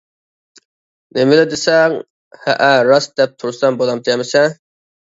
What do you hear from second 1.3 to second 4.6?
دېسەڭ ھەئە راست دەپ تۇرسام بولامتى ئەمسە؟.